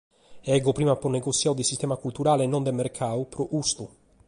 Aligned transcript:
Deo 0.45 0.71
prima 0.77 0.93
apo 0.97 1.09
negossiadu 1.17 1.57
de 1.59 1.69
sistema 1.71 1.95
culturale 2.03 2.43
e 2.45 2.51
non 2.53 2.65
de 2.67 2.73
mercadu, 2.79 3.21
pro 3.33 3.43
custu. 3.53 3.85